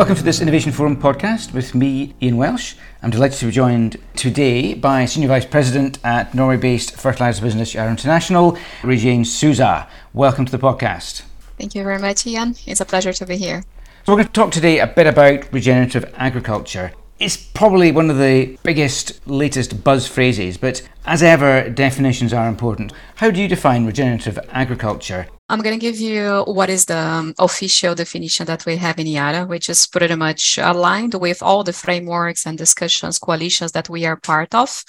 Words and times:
Welcome 0.00 0.16
to 0.16 0.22
this 0.22 0.40
Innovation 0.40 0.72
Forum 0.72 0.96
podcast 0.96 1.52
with 1.52 1.74
me, 1.74 2.14
Ian 2.22 2.38
Welsh. 2.38 2.74
I'm 3.02 3.10
delighted 3.10 3.38
to 3.40 3.44
be 3.44 3.52
joined 3.52 3.98
today 4.16 4.72
by 4.72 5.04
Senior 5.04 5.28
Vice 5.28 5.44
President 5.44 5.98
at 6.02 6.34
Norway 6.34 6.56
based 6.56 6.96
fertiliser 6.96 7.42
business 7.42 7.74
Yara 7.74 7.90
International, 7.90 8.52
Rejane 8.80 9.26
Souza. 9.26 9.86
Welcome 10.14 10.46
to 10.46 10.52
the 10.52 10.58
podcast. 10.58 11.24
Thank 11.58 11.74
you 11.74 11.84
very 11.84 11.98
much, 11.98 12.26
Ian. 12.26 12.56
It's 12.66 12.80
a 12.80 12.86
pleasure 12.86 13.12
to 13.12 13.26
be 13.26 13.36
here. 13.36 13.62
So, 14.06 14.14
we're 14.14 14.22
going 14.22 14.28
to 14.28 14.32
talk 14.32 14.52
today 14.52 14.78
a 14.78 14.86
bit 14.86 15.06
about 15.06 15.52
regenerative 15.52 16.10
agriculture. 16.16 16.92
It's 17.18 17.36
probably 17.36 17.92
one 17.92 18.08
of 18.08 18.16
the 18.16 18.58
biggest, 18.62 19.20
latest 19.28 19.84
buzz 19.84 20.08
phrases, 20.08 20.56
but 20.56 20.80
as 21.04 21.22
ever, 21.22 21.68
definitions 21.68 22.32
are 22.32 22.48
important. 22.48 22.94
How 23.16 23.30
do 23.30 23.42
you 23.42 23.48
define 23.48 23.84
regenerative 23.84 24.38
agriculture? 24.48 25.26
I'm 25.50 25.62
going 25.62 25.76
to 25.76 25.84
give 25.84 25.98
you 25.98 26.44
what 26.46 26.70
is 26.70 26.84
the 26.84 26.96
um, 26.96 27.34
official 27.40 27.96
definition 27.96 28.46
that 28.46 28.64
we 28.66 28.76
have 28.76 29.00
in 29.00 29.08
Yara, 29.08 29.46
which 29.46 29.68
is 29.68 29.84
pretty 29.84 30.14
much 30.14 30.58
aligned 30.58 31.14
with 31.14 31.42
all 31.42 31.64
the 31.64 31.72
frameworks 31.72 32.46
and 32.46 32.56
discussions, 32.56 33.18
coalitions 33.18 33.72
that 33.72 33.88
we 33.88 34.06
are 34.06 34.14
part 34.14 34.54
of. 34.54 34.84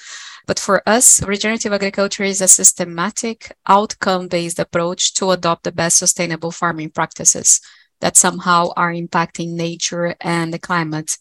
But 0.46 0.60
for 0.60 0.88
us, 0.88 1.20
regenerative 1.24 1.74
agriculture 1.74 2.26
is 2.26 2.42
a 2.42 2.48
systematic, 2.48 3.52
outcome 3.66 4.28
based 4.28 4.60
approach 4.60 5.16
to 5.16 5.32
adopt 5.32 5.64
the 5.64 5.72
best 5.72 5.98
sustainable 5.98 6.52
farming 6.52 6.92
practices 6.92 7.60
that 8.00 8.16
somehow 8.16 8.70
are 8.78 8.94
impacting 8.94 9.54
nature 9.54 10.14
and 10.22 10.54
the 10.54 10.60
climate. 10.60 11.18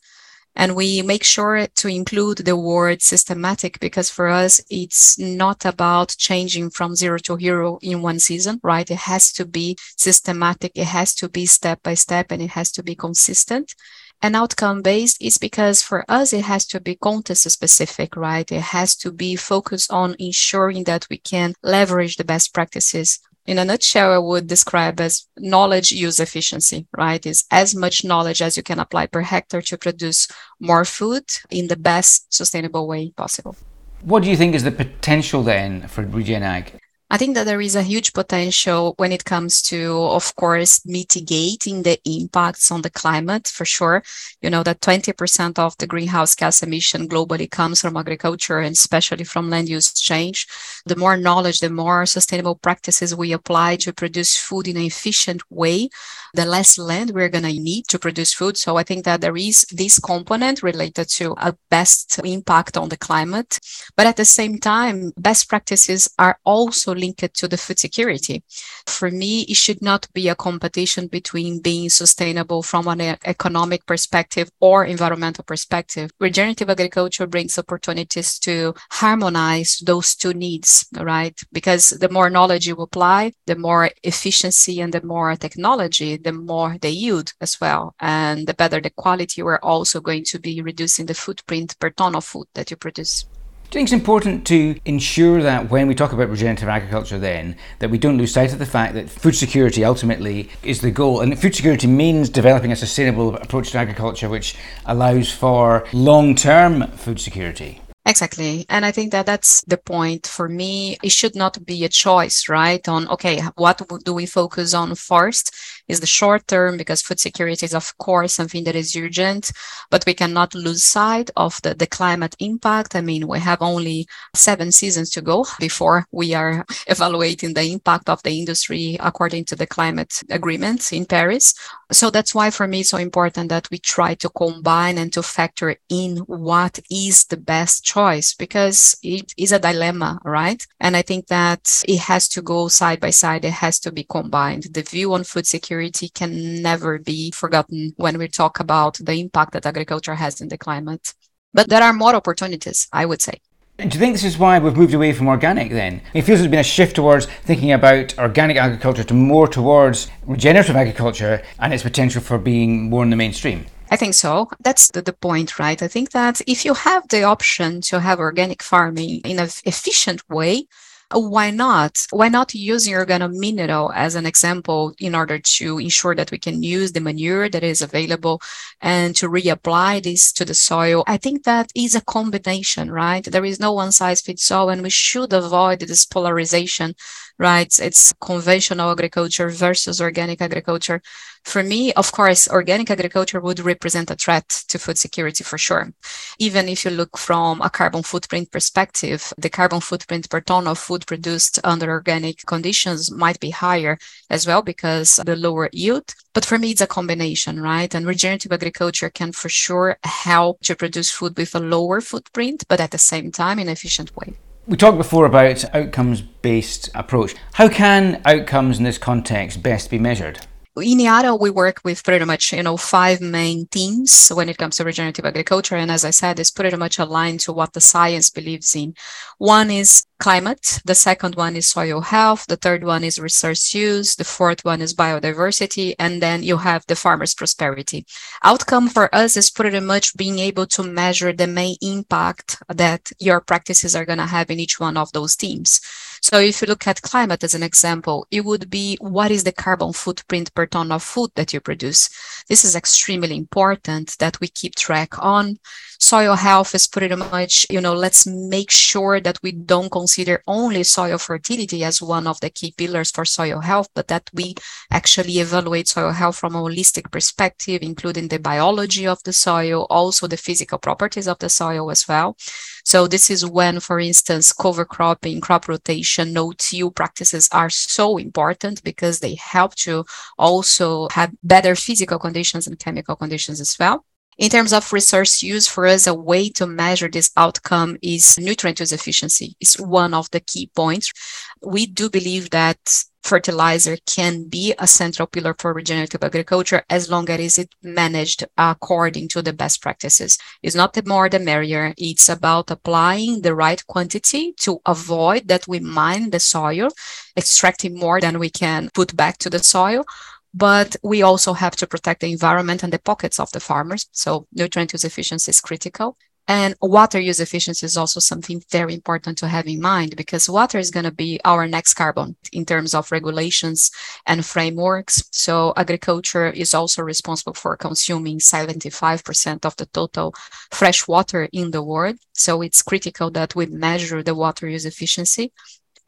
And 0.57 0.75
we 0.75 1.03
make 1.03 1.25
sure 1.25 1.67
to 1.67 1.89
include 1.89 2.39
the 2.39 2.57
word 2.57 3.03
systematic 3.03 3.79
because 3.81 4.11
for 4.11 4.29
us, 4.29 4.61
it's 4.69 5.19
not 5.19 5.65
about 5.65 6.15
changing 6.19 6.71
from 6.71 6.97
zero 6.97 7.19
to 7.19 7.37
hero 7.37 7.79
in 7.83 8.03
one 8.03 8.19
season, 8.19 8.61
right? 8.63 8.91
It 8.91 8.99
has 8.99 9.33
to 9.35 9.47
be 9.47 9.77
systematic. 9.97 10.73
It 10.75 10.89
has 10.89 11.15
to 11.17 11.29
be 11.29 11.47
step 11.47 11.83
by 11.83 11.95
step 11.95 12.33
and 12.33 12.43
it 12.43 12.51
has 12.51 12.73
to 12.73 12.83
be 12.83 12.95
consistent. 12.95 13.75
And 14.23 14.37
outcome 14.37 14.83
based 14.83 15.17
is 15.23 15.39
because 15.39 15.83
for 15.83 16.05
us, 16.07 16.35
it 16.35 16.45
has 16.45 16.67
to 16.67 16.81
be 16.81 16.95
context 16.95 17.49
specific, 17.51 18.17
right? 18.17 18.51
It 18.53 18.61
has 18.61 18.95
to 18.97 19.13
be 19.13 19.35
focused 19.35 19.91
on 19.91 20.15
ensuring 20.19 20.85
that 20.85 21.07
we 21.09 21.17
can 21.17 21.55
leverage 21.63 22.17
the 22.17 22.25
best 22.25 22.53
practices 22.53 23.21
in 23.51 23.59
a 23.59 23.65
nutshell, 23.65 24.13
I 24.13 24.19
would 24.19 24.47
describe 24.47 25.01
as 25.01 25.27
knowledge 25.37 25.91
use 25.91 26.21
efficiency, 26.21 26.87
right? 26.97 27.27
Is 27.27 27.45
as 27.51 27.75
much 27.75 28.05
knowledge 28.05 28.41
as 28.41 28.57
you 28.57 28.63
can 28.63 28.79
apply 28.79 29.07
per 29.07 29.23
hectare 29.23 29.61
to 29.63 29.77
produce 29.77 30.29
more 30.61 30.85
food 30.85 31.25
in 31.51 31.67
the 31.67 31.77
best 31.77 32.33
sustainable 32.33 32.87
way 32.87 33.11
possible. 33.11 33.57
What 34.03 34.23
do 34.23 34.31
you 34.31 34.37
think 34.37 34.55
is 34.55 34.63
the 34.63 34.71
potential 34.71 35.43
then 35.43 35.89
for 35.89 36.03
Regen 36.05 36.45
Ag? 36.45 36.79
I 37.13 37.17
think 37.17 37.35
that 37.35 37.45
there 37.45 37.61
is 37.61 37.75
a 37.75 37.83
huge 37.83 38.13
potential 38.13 38.95
when 38.97 39.11
it 39.11 39.25
comes 39.25 39.63
to, 39.63 39.99
of 39.99 40.37
course, 40.37 40.87
mitigating 40.87 41.83
the 41.83 41.99
impacts 42.05 42.71
on 42.71 42.83
the 42.83 42.91
climate 42.91 43.49
for 43.49 43.65
sure. 43.65 44.05
You 44.41 44.49
know, 44.49 44.63
that 44.63 44.81
20% 44.81 45.59
of 45.59 45.77
the 45.79 45.89
greenhouse 45.89 46.37
gas 46.37 46.63
emission 46.63 47.09
globally 47.09 47.51
comes 47.51 47.81
from 47.81 47.97
agriculture 47.97 48.61
and 48.61 48.75
especially 48.75 49.25
from 49.25 49.51
land 49.51 49.69
use 49.69 49.93
change. 49.93 50.47
The 50.87 50.95
more 50.95 51.17
knowledge, 51.17 51.59
the 51.59 51.69
more 51.69 52.07
sustainable 52.07 52.55
practices 52.55 53.13
we 53.13 53.33
apply 53.33 53.77
to 53.77 53.93
produce 53.93 54.37
food 54.37 54.69
in 54.69 54.77
an 54.77 54.85
efficient 54.85 55.43
way, 55.51 55.89
the 56.35 56.47
less 56.47 56.79
land 56.79 57.11
we're 57.11 57.29
going 57.29 57.43
to 57.43 57.53
need 57.53 57.89
to 57.89 57.99
produce 57.99 58.33
food. 58.33 58.57
So 58.57 58.77
I 58.77 58.85
think 58.85 59.05
that 59.05 59.21
there 59.21 59.37
is 59.37 59.67
this 59.73 59.99
component 59.99 60.63
related 60.63 61.09
to 61.17 61.35
a 61.39 61.57
best 61.71 62.21
impact 62.25 62.77
on 62.77 62.89
the 62.89 62.97
climate. 62.97 63.59
But 63.97 64.07
at 64.07 64.17
the 64.17 64.25
same 64.25 64.59
time, 64.59 65.13
best 65.17 65.49
practices 65.49 66.09
are 66.17 66.39
also 66.45 66.95
linked 67.01 67.35
to 67.35 67.49
the 67.49 67.57
food 67.57 67.79
security. 67.79 68.43
For 68.87 69.11
me, 69.11 69.43
it 69.43 69.57
should 69.57 69.83
not 69.83 70.09
be 70.13 70.29
a 70.29 70.35
competition 70.35 71.07
between 71.07 71.61
being 71.61 71.89
sustainable 71.89 72.63
from 72.63 72.89
an 72.89 73.01
economic 73.25 73.87
perspective 73.87 74.51
or 74.61 74.85
environmental 74.85 75.45
perspective. 75.45 76.11
Regenerative 76.21 76.71
agriculture 76.71 77.27
brings 77.27 77.59
opportunities 77.59 78.39
to 78.41 78.75
harmonize 78.91 79.83
those 79.85 80.15
two 80.15 80.35
needs, 80.35 80.87
right? 80.99 81.39
Because 81.53 81.91
the 81.91 82.09
more 82.09 82.31
knowledge 82.31 82.67
you 82.67 82.77
apply, 82.77 83.33
the 83.47 83.57
more 83.57 83.91
efficiency 84.03 84.81
and 84.81 84.93
the 84.93 85.03
more 85.03 85.35
technology, 85.37 86.17
the 86.17 86.33
more 86.33 86.77
the 86.81 86.91
yield 86.91 87.33
as 87.41 87.61
well. 87.61 87.95
And 88.01 88.47
the 88.47 88.55
better 88.55 88.81
the 88.81 88.91
quality, 88.91 89.43
we're 89.43 89.59
also 89.63 90.01
going 90.01 90.25
to 90.25 90.39
be 90.39 90.63
reducing 90.63 91.07
the 91.07 91.15
footprint 91.15 91.79
per 91.79 91.91
ton 91.91 92.15
of 92.15 92.25
food 92.25 92.47
that 92.55 92.71
you 92.71 92.77
produce. 92.77 93.27
Do 93.71 93.79
you 93.79 93.87
think 93.87 93.95
it's 93.95 94.03
important 94.03 94.45
to 94.49 94.81
ensure 94.85 95.41
that 95.43 95.71
when 95.71 95.87
we 95.87 95.95
talk 95.95 96.13
about 96.13 96.29
regenerative 96.29 96.69
agriculture, 96.69 97.21
then 97.21 97.55
that 97.79 97.89
we 97.89 97.99
don't 97.99 98.19
lose 98.19 98.33
sight 98.33 98.53
of 98.53 98.59
the 98.59 98.67
fact 98.67 98.95
that 98.95 99.09
food 99.09 99.37
security 99.37 99.85
ultimately 99.85 100.51
is 100.65 100.81
the 100.81 100.91
goal, 100.91 101.21
and 101.21 101.39
food 101.39 101.55
security 101.55 101.87
means 101.87 102.29
developing 102.29 102.73
a 102.73 102.77
sustainable 102.77 103.37
approach 103.37 103.71
to 103.71 103.79
agriculture 103.79 104.29
which 104.29 104.57
allows 104.87 105.31
for 105.31 105.87
long-term 105.93 106.89
food 106.97 107.21
security? 107.21 107.81
Exactly. 108.07 108.67
And 108.69 108.85
I 108.85 108.91
think 108.91 109.13
that 109.13 109.27
that's 109.27 109.61
the 109.67 109.77
point 109.77 110.27
for 110.27 110.49
me. 110.49 110.97
It 111.01 111.13
should 111.13 111.37
not 111.37 111.65
be 111.65 111.85
a 111.85 111.89
choice, 111.89 112.49
right? 112.49 112.89
On, 112.89 113.07
okay, 113.09 113.41
what 113.55 113.81
do 114.05 114.13
we 114.13 114.27
focus 114.27 114.75
on 114.75 114.97
first? 114.97 115.55
Is 115.91 116.01
the 116.01 116.07
short 116.07 116.47
term 116.47 116.77
because 116.77 117.03
food 117.03 117.19
security 117.19 117.67
is, 117.67 117.75
of 117.75 117.99
course, 117.99 118.33
something 118.33 118.63
that 118.65 118.77
is 118.77 118.95
urgent, 118.95 119.51
but 119.91 120.05
we 120.07 120.15
cannot 120.15 120.55
lose 120.55 120.85
sight 120.85 121.31
of 121.37 121.61
the, 121.63 121.75
the 121.75 121.87
climate 121.87 122.37
impact. 122.39 122.95
I 122.95 123.01
mean, 123.01 123.27
we 123.27 123.41
have 123.41 123.61
only 123.61 124.07
seven 124.35 124.71
seasons 124.71 125.11
to 125.11 125.21
go 125.21 125.47
before 125.59 126.07
we 126.13 126.33
are 126.35 126.65
evaluating 126.87 127.55
the 127.55 127.65
impact 127.65 128.09
of 128.09 128.23
the 128.23 128.39
industry 128.39 128.97
according 129.01 129.47
to 129.47 129.57
the 129.57 129.67
climate 129.67 130.23
agreement 130.31 130.93
in 130.93 131.07
Paris. 131.07 131.55
So 131.91 132.11
that's 132.11 132.35
why 132.37 132.51
for 132.51 132.69
me, 132.69 132.81
it's 132.81 132.91
so 132.91 132.99
important 132.99 133.49
that 133.49 133.69
we 133.71 133.79
try 133.79 134.15
to 134.15 134.29
combine 134.29 134.97
and 134.97 135.13
to 135.15 135.23
factor 135.23 135.75
in 135.89 136.19
what 136.19 136.79
is 136.89 137.25
the 137.25 137.37
best 137.37 137.85
choice 137.85 138.33
because 138.35 138.97
it 139.03 139.35
is 139.37 139.51
a 139.51 139.59
dilemma, 139.59 140.21
right? 140.25 140.65
And 140.79 140.97
I 140.97 141.03
think 141.03 141.27
that 141.27 141.83
it 141.89 141.99
has 142.01 142.29
to 142.29 142.43
go 142.43 142.69
side 142.69 143.01
by 143.01 143.11
side. 143.11 143.45
It 143.45 143.55
has 143.55 143.81
to 143.81 143.91
be 143.91 144.05
combined. 144.05 144.69
The 144.71 144.83
view 144.83 145.15
on 145.15 145.25
food 145.25 145.47
security 145.47 145.80
can 145.89 146.61
never 146.61 146.99
be 146.99 147.31
forgotten 147.31 147.93
when 147.97 148.19
we 148.19 148.29
talk 148.29 148.61
about 148.61 148.99
the 148.99 149.15
impact 149.15 149.53
that 149.53 149.65
agriculture 149.65 150.17
has 150.17 150.41
in 150.41 150.49
the 150.49 150.59
climate. 150.59 151.15
But 151.55 151.69
there 151.69 151.83
are 151.83 151.93
more 151.93 152.15
opportunities, 152.15 152.89
I 152.93 153.07
would 153.07 153.23
say. 153.23 153.41
Do 153.79 153.85
you 153.85 153.99
think 153.99 154.13
this 154.13 154.25
is 154.25 154.37
why 154.37 154.59
we've 154.59 154.77
moved 154.77 154.93
away 154.93 155.15
from 155.15 155.29
organic 155.29 155.71
then? 155.71 156.03
It 156.13 156.23
feels 156.23 156.41
there's 156.41 156.51
been 156.51 156.61
a 156.61 156.63
shift 156.63 156.97
towards 156.97 157.27
thinking 157.45 157.73
about 157.73 158.19
organic 158.19 158.59
agriculture 158.59 159.05
to 159.05 159.15
more 159.15 159.49
towards 159.49 160.11
regenerative 160.27 160.77
agriculture 160.77 161.41
and 161.59 161.73
its 161.73 161.83
potential 161.83 162.21
for 162.21 162.37
being 162.37 162.91
more 162.91 163.03
in 163.03 163.09
the 163.09 163.17
mainstream. 163.17 163.65
I 163.91 163.97
think 163.97 164.13
so. 164.13 164.51
That's 164.61 164.91
the, 164.91 165.01
the 165.01 165.15
point, 165.15 165.59
right? 165.59 165.83
I 165.83 165.89
think 165.89 166.11
that 166.11 166.43
if 166.47 166.65
you 166.67 166.75
have 166.75 167.09
the 167.09 167.23
option 167.23 167.81
to 167.83 168.01
have 168.01 168.19
organic 168.19 168.63
farming 168.63 169.23
in 169.25 169.39
an 169.39 169.49
efficient 169.65 170.29
way, 170.29 170.67
why 171.13 171.51
not? 171.51 172.07
Why 172.11 172.29
not 172.29 172.55
using 172.55 172.95
organomineral 172.95 173.93
as 173.95 174.15
an 174.15 174.27
example 174.27 174.95
in 174.99 175.15
order 175.15 175.39
to 175.39 175.79
ensure 175.79 176.15
that 176.15 176.31
we 176.31 176.39
can 176.39 176.63
use 176.63 176.93
the 176.93 177.01
manure 177.01 177.49
that 177.49 177.65
is 177.65 177.83
available 177.83 178.41
and 178.81 179.17
to 179.17 179.29
reapply 179.29 180.03
this 180.03 180.33
to 180.35 180.45
the 180.45 180.55
soil? 180.55 181.03
I 181.07 181.17
think 181.17 181.45
that 181.45 181.71
is 181.75 181.95
a 181.95 182.01
combination, 182.01 182.91
right? 182.91 183.25
There 183.25 183.45
is 183.45 183.59
no 183.59 183.73
one 183.73 183.93
size 183.93 184.21
fits 184.21 184.51
all, 184.51 184.71
and 184.71 184.83
we 184.83 184.91
should 184.91 185.33
avoid 185.33 185.81
this 185.81 186.05
polarization, 186.05 186.95
right? 187.39 187.77
It's 187.79 188.13
conventional 188.21 188.91
agriculture 188.91 189.51
versus 189.51 190.01
organic 190.01 190.41
agriculture. 190.41 191.03
For 191.45 191.63
me, 191.63 191.93
of 191.95 192.13
course, 192.13 192.49
organic 192.49 192.91
agriculture 192.91 193.41
would 193.41 193.61
represent 193.61 194.11
a 194.11 194.15
threat 194.15 194.49
to 194.69 194.79
food 194.79 194.99
security 194.99 195.43
for 195.43 195.59
sure. 195.59 195.93
Even 196.39 196.69
if 196.69 196.85
you 196.85 196.91
look 196.91 197.19
from 197.19 197.61
a 197.61 197.71
carbon 197.71 198.03
footprint 198.03 198.51
perspective, 198.53 199.33
the 199.37 199.49
carbon 199.49 199.81
footprint 199.81 200.31
per 200.31 200.41
ton 200.41 200.67
of 200.67 200.79
food 200.79 201.07
produced 201.07 201.59
under 201.65 201.91
organic 201.91 202.47
conditions 202.47 203.11
might 203.11 203.41
be 203.41 203.51
higher 203.51 203.99
as 204.29 204.47
well 204.47 204.63
because 204.63 205.17
the 205.27 205.35
lower 205.35 205.69
yield. 205.73 206.15
But 206.35 206.45
for 206.45 206.59
me, 206.59 206.71
it's 206.71 206.81
a 206.81 206.87
combination, 206.87 207.61
right? 207.61 207.93
And 207.95 208.07
regenerative 208.07 208.53
agriculture 208.53 209.11
can 209.11 209.33
for 209.33 209.49
sure 209.49 209.99
help 210.05 210.61
to 210.61 210.77
produce 210.77 211.11
food 211.11 211.37
with 211.37 211.55
a 211.55 211.61
lower 211.61 212.01
footprint, 212.01 212.65
but 212.69 212.81
at 212.81 212.93
the 212.93 212.99
same 212.99 213.33
time 213.33 213.59
in 213.59 213.67
an 213.67 213.73
efficient 213.73 214.15
way. 214.17 214.35
We 214.67 214.77
talked 214.77 214.99
before 214.99 215.27
about 215.27 215.65
outcomes 215.75 216.21
based 216.21 216.91
approach. 216.95 217.35
How 217.55 217.69
can 217.69 218.23
outcomes 218.25 218.79
in 218.79 218.85
this 218.85 218.99
context 218.99 219.63
best 219.63 219.91
be 219.91 219.99
measured? 219.99 220.47
In 220.77 221.01
Yara, 221.01 221.35
we 221.35 221.51
work 221.51 221.81
with 221.85 222.05
pretty 222.05 222.25
much, 222.25 222.53
you 222.53 222.63
know, 222.63 222.77
five 222.77 223.21
main 223.21 223.67
themes 223.67 224.31
when 224.35 224.49
it 224.49 224.59
comes 224.59 224.77
to 224.77 224.85
regenerative 224.85 225.25
agriculture. 225.25 225.77
And 225.77 225.91
as 225.91 226.05
I 226.05 226.11
said, 226.11 226.39
it's 226.39 226.51
pretty 226.51 226.77
much 226.77 226.99
aligned 226.99 227.41
to 227.41 227.53
what 227.53 227.73
the 227.73 227.81
science 227.81 228.31
believes 228.31 228.75
in. 228.77 228.95
One 229.39 229.71
is 229.71 230.05
climate. 230.21 230.81
The 230.85 230.95
second 230.95 231.35
one 231.35 231.57
is 231.57 231.67
soil 231.67 232.03
health. 232.03 232.47
The 232.47 232.57
third 232.57 232.85
one 232.85 233.03
is 233.03 233.19
resource 233.19 233.75
use. 233.75 234.15
The 234.15 234.25
fourth 234.25 234.65
one 234.65 234.81
is 234.81 234.95
biodiversity. 234.95 235.95
And 235.99 236.23
then 236.23 236.45
you 236.45 236.59
have 236.59 236.87
the 236.87 236.95
farmer's 236.95 237.35
prosperity. 237.35 238.07
Outcome 238.45 238.89
for 238.89 239.13
us 239.15 239.37
is 239.37 239.51
pretty 239.51 239.81
much 239.81 240.17
being 240.17 240.39
able 240.39 240.67
to 240.69 240.83
measure 240.83 241.33
the 241.33 241.47
main 241.47 241.77
impact 241.81 242.63
that 242.69 243.11
your 243.19 243.41
practices 243.41 243.97
are 243.97 244.05
going 244.05 244.19
to 244.19 244.27
have 244.27 244.51
in 244.51 244.61
each 244.61 244.79
one 244.79 244.97
of 244.97 245.11
those 245.13 245.35
teams. 245.35 245.81
So 246.23 246.39
if 246.39 246.61
you 246.61 246.69
look 246.69 246.87
at 246.87 247.03
climate 247.03 247.43
as 247.43 247.55
an 247.55 247.63
example, 247.63 248.27
it 248.31 248.45
would 248.45 248.69
be 248.69 248.99
what 249.01 249.31
is 249.31 249.45
the 249.45 249.53
carbon 249.53 249.93
footprint 249.93 250.55
per 250.55 250.67
ton 250.67 250.93
of 250.93 251.03
food 251.03 251.31
that 251.35 251.53
you 251.53 251.61
produce? 251.61 252.11
This 252.47 252.65
is 252.65 252.77
extremely 252.77 253.37
important 253.37 254.17
that 254.19 254.39
we 254.39 254.49
keep 254.49 254.75
track 254.75 255.19
on. 255.19 255.59
Soil 255.99 256.35
health 256.35 256.75
is 256.75 256.87
pretty 256.87 257.15
much, 257.15 257.67
you 257.71 257.81
know, 257.81 257.95
let's 257.95 258.27
make 258.27 258.71
sure 258.71 259.21
that 259.21 259.39
we 259.43 259.53
don't 259.53 259.91
consider 260.11 260.43
only 260.49 260.83
soil 260.83 261.19
fertility 261.19 261.85
as 261.85 262.03
one 262.03 262.27
of 262.27 262.41
the 262.41 262.51
key 262.51 262.75
pillars 262.77 263.13
for 263.13 263.25
soil 263.25 263.61
health, 263.61 263.89
but 263.95 264.09
that 264.09 264.29
we 264.35 264.57
actually 264.91 265.39
evaluate 265.39 265.87
soil 265.87 266.11
health 266.11 266.37
from 266.37 266.57
a 266.57 266.59
holistic 266.59 267.13
perspective, 267.13 267.79
including 267.81 268.27
the 268.27 268.39
biology 268.41 269.07
of 269.07 269.23
the 269.23 269.33
soil, 269.33 269.87
also 269.89 270.27
the 270.27 270.37
physical 270.37 270.79
properties 270.79 271.29
of 271.29 271.39
the 271.39 271.49
soil 271.49 271.93
as 271.93 272.09
well. 272.09 272.37
So 272.85 273.07
this 273.07 273.31
is 273.31 273.47
when, 273.47 273.79
for 273.79 274.01
instance, 274.01 274.53
cover 274.53 274.85
cropping, 274.85 275.41
crop 275.41 275.69
rotation, 275.69 276.33
no-till 276.33 276.91
practices 276.91 277.49
are 277.53 277.71
so 277.71 278.17
important 278.19 278.83
because 278.83 279.21
they 279.21 279.37
help 279.37 279.77
to 279.87 280.05
also 280.39 281.09
have 281.13 281.31
better 281.45 281.77
physical 281.77 282.19
conditions 282.19 282.67
and 282.67 282.77
chemical 282.81 283.15
conditions 283.15 283.61
as 283.61 283.77
well. 283.79 284.05
In 284.41 284.49
terms 284.49 284.73
of 284.73 284.91
resource 284.91 285.43
use, 285.43 285.69
for 285.69 285.87
us, 285.87 286.07
a 286.07 286.15
way 286.15 286.49
to 286.49 286.67
measure 286.67 287.11
this 287.11 287.31
outcome 287.37 287.99
is 288.03 288.39
nutrient 288.39 288.81
use 288.81 288.91
efficiency. 288.91 289.55
It's 289.61 289.79
one 289.79 290.15
of 290.15 290.31
the 290.31 290.41
key 290.41 290.71
points. 290.75 291.13
We 291.61 291.85
do 291.85 292.09
believe 292.09 292.49
that 292.49 292.79
fertilizer 293.23 293.99
can 294.07 294.49
be 294.49 294.75
a 294.79 294.87
central 294.87 295.29
pillar 295.29 295.55
for 295.59 295.75
regenerative 295.75 296.25
agriculture 296.25 296.83
as 296.89 297.11
long 297.11 297.29
as 297.29 297.59
it's 297.59 297.77
managed 297.83 298.47
according 298.57 299.29
to 299.29 299.43
the 299.43 299.53
best 299.53 299.83
practices. 299.83 300.39
It's 300.63 300.75
not 300.75 300.95
the 300.95 301.03
more 301.05 301.29
the 301.29 301.39
merrier. 301.39 301.93
It's 301.99 302.31
about 302.31 302.71
applying 302.71 303.43
the 303.43 303.55
right 303.55 303.87
quantity 303.89 304.55
to 304.61 304.81
avoid 304.87 305.49
that 305.49 305.69
we 305.69 305.81
mine 305.81 306.31
the 306.31 306.41
soil, 306.41 306.89
extracting 307.37 307.95
more 307.95 308.23
than 308.23 308.39
we 308.39 308.49
can 308.49 308.89
put 308.95 309.15
back 309.15 309.37
to 309.41 309.51
the 309.51 309.59
soil 309.59 310.07
but 310.53 310.97
we 311.03 311.23
also 311.23 311.53
have 311.53 311.77
to 311.77 311.87
protect 311.87 312.21
the 312.21 312.33
environment 312.33 312.83
and 312.83 312.93
the 312.93 312.99
pockets 312.99 313.39
of 313.39 313.51
the 313.53 313.61
farmers. 313.61 314.09
So 314.13 314.47
nutrient 314.53 314.93
use 314.93 315.05
efficiency 315.05 315.51
is 315.51 315.61
critical. 315.61 316.17
And 316.49 316.75
water 316.83 317.21
use 317.21 317.39
efficiency 317.39 317.87
is 317.87 317.97
also 317.97 318.19
something 318.19 318.61
very 318.73 318.93
important 318.93 319.39
to 319.39 319.47
have 319.47 319.69
in 319.69 319.81
mind 319.81 320.17
because 320.17 320.49
water 320.51 320.79
is 320.79 320.91
going 320.91 321.05
to 321.05 321.13
be 321.13 321.39
our 321.45 321.69
next 321.69 321.95
carbon 321.95 322.35
in 322.53 322.65
terms 322.65 322.93
of 322.93 323.13
regulations 323.13 323.93
and 324.27 324.45
frameworks. 324.45 325.23
So 325.31 325.73
agriculture 325.77 326.49
is 326.51 326.75
also 326.75 327.03
responsible 327.03 327.55
for 327.55 327.77
consuming 327.77 328.41
75% 328.41 329.65
of 329.65 329.77
the 329.77 329.87
total 329.87 330.35
fresh 330.73 331.07
water 331.07 331.49
in 331.53 331.71
the 331.71 331.85
world. 331.85 332.17
So 332.33 332.63
it's 332.63 332.83
critical 332.83 333.31
that 333.31 333.55
we 333.55 333.67
measure 333.67 334.21
the 334.21 334.35
water 334.35 334.69
use 334.69 334.87
efficiency. 334.87 335.53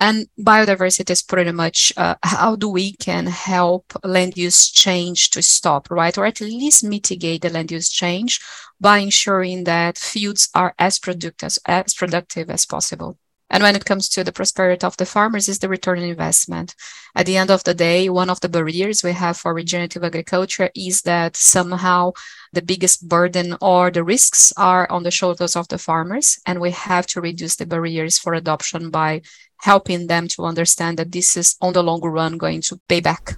And 0.02 0.26
biodiversity 0.38 1.10
is 1.10 1.22
pretty 1.22 1.52
much 1.52 1.94
uh, 1.96 2.16
how 2.24 2.56
do 2.56 2.68
we 2.68 2.92
can 2.94 3.26
help 3.26 3.92
land 4.04 4.36
use 4.36 4.68
change 4.70 5.30
to 5.30 5.42
stop, 5.42 5.90
right? 5.92 6.18
Or 6.18 6.26
at 6.26 6.40
least 6.40 6.82
mitigate 6.84 7.42
the 7.42 7.50
land 7.50 7.70
use 7.70 7.88
change 7.88 8.40
by 8.80 8.98
ensuring 8.98 9.64
that 9.64 9.98
fields 9.98 10.50
are 10.54 10.74
as 10.78 10.98
productive 10.98 11.46
as, 11.46 11.58
as 11.66 11.94
productive 11.94 12.50
as 12.50 12.66
possible. 12.66 13.16
And 13.52 13.62
when 13.62 13.76
it 13.76 13.84
comes 13.84 14.08
to 14.08 14.24
the 14.24 14.32
prosperity 14.32 14.84
of 14.84 14.96
the 14.96 15.04
farmers 15.04 15.46
is 15.46 15.58
the 15.58 15.68
return 15.68 15.98
on 15.98 16.04
investment. 16.06 16.74
At 17.14 17.26
the 17.26 17.36
end 17.36 17.50
of 17.50 17.62
the 17.64 17.74
day, 17.74 18.08
one 18.08 18.30
of 18.30 18.40
the 18.40 18.48
barriers 18.48 19.04
we 19.04 19.12
have 19.12 19.36
for 19.36 19.52
regenerative 19.52 20.02
agriculture 20.02 20.70
is 20.74 21.02
that 21.02 21.36
somehow 21.36 22.12
the 22.54 22.62
biggest 22.62 23.06
burden 23.10 23.58
or 23.60 23.90
the 23.90 24.04
risks 24.04 24.54
are 24.56 24.90
on 24.90 25.02
the 25.02 25.10
shoulders 25.10 25.54
of 25.54 25.68
the 25.68 25.76
farmers. 25.76 26.40
And 26.46 26.62
we 26.62 26.70
have 26.70 27.06
to 27.08 27.20
reduce 27.20 27.56
the 27.56 27.66
barriers 27.66 28.18
for 28.18 28.32
adoption 28.32 28.88
by 28.88 29.20
helping 29.60 30.06
them 30.06 30.28
to 30.28 30.44
understand 30.44 30.98
that 30.98 31.12
this 31.12 31.36
is 31.36 31.56
on 31.60 31.74
the 31.74 31.82
long 31.82 32.00
run 32.00 32.38
going 32.38 32.62
to 32.62 32.80
pay 32.88 33.00
back. 33.00 33.36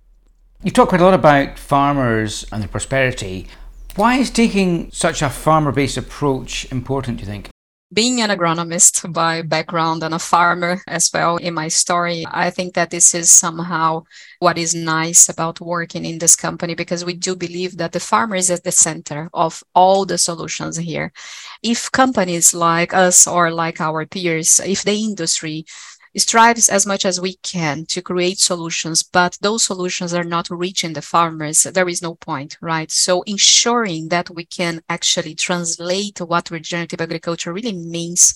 You 0.62 0.70
talk 0.70 0.90
quite 0.90 1.00
a 1.00 1.04
lot 1.04 1.14
about 1.14 1.58
farmers 1.58 2.46
and 2.52 2.62
their 2.62 2.68
prosperity. 2.68 3.48
Why 3.96 4.16
is 4.16 4.30
taking 4.30 4.92
such 4.92 5.22
a 5.22 5.28
farmer 5.28 5.72
based 5.72 5.96
approach 5.96 6.70
important, 6.70 7.18
do 7.18 7.22
you 7.22 7.26
think? 7.26 7.53
Being 7.94 8.20
an 8.20 8.30
agronomist 8.30 9.12
by 9.12 9.40
background 9.40 10.02
and 10.02 10.12
a 10.12 10.18
farmer 10.18 10.82
as 10.88 11.10
well 11.14 11.36
in 11.36 11.54
my 11.54 11.68
story, 11.68 12.26
I 12.28 12.50
think 12.50 12.74
that 12.74 12.90
this 12.90 13.14
is 13.14 13.30
somehow 13.30 14.02
what 14.40 14.58
is 14.58 14.74
nice 14.74 15.28
about 15.28 15.60
working 15.60 16.04
in 16.04 16.18
this 16.18 16.34
company 16.34 16.74
because 16.74 17.04
we 17.04 17.14
do 17.14 17.36
believe 17.36 17.76
that 17.76 17.92
the 17.92 18.00
farmer 18.00 18.34
is 18.36 18.50
at 18.50 18.64
the 18.64 18.72
center 18.72 19.30
of 19.32 19.62
all 19.74 20.04
the 20.04 20.18
solutions 20.18 20.76
here. 20.76 21.12
If 21.62 21.90
companies 21.92 22.52
like 22.52 22.92
us 22.92 23.26
or 23.26 23.52
like 23.52 23.80
our 23.80 24.04
peers, 24.06 24.60
if 24.60 24.82
the 24.82 24.92
industry 24.92 25.64
strives 26.16 26.68
as 26.68 26.86
much 26.86 27.04
as 27.04 27.20
we 27.20 27.34
can 27.36 27.86
to 27.86 28.02
create 28.02 28.38
solutions, 28.38 29.02
but 29.02 29.36
those 29.40 29.64
solutions 29.64 30.14
are 30.14 30.24
not 30.24 30.48
reaching 30.50 30.92
the 30.92 31.02
farmers, 31.02 31.62
there 31.64 31.88
is 31.88 32.02
no 32.02 32.14
point, 32.14 32.56
right? 32.60 32.90
So 32.90 33.22
ensuring 33.22 34.08
that 34.08 34.30
we 34.30 34.44
can 34.44 34.82
actually 34.88 35.34
translate 35.34 36.20
what 36.20 36.50
regenerative 36.50 37.00
agriculture 37.00 37.52
really 37.52 37.72
means 37.72 38.34